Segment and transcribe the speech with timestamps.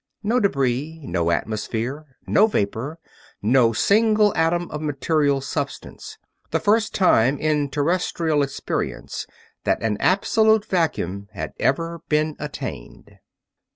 [0.23, 2.97] No debris, no atmosphere, no vapor,
[3.43, 6.17] no single atom of material substance
[6.49, 9.27] the first time in Terrestrial experience
[9.63, 13.19] that an absolute vacuum had ever been attained!